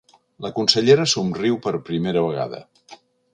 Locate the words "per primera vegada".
1.67-2.63